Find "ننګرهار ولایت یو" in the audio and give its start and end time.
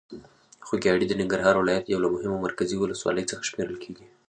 1.19-2.03